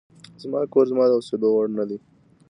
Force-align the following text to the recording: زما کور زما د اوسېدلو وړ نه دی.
زما 0.41 0.59
کور 0.73 0.85
زما 0.91 1.03
د 1.07 1.11
اوسېدلو 1.17 1.49
وړ 1.53 1.67
نه 1.79 1.83
دی. 1.89 1.97